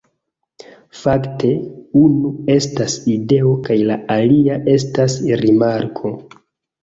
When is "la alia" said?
3.91-4.55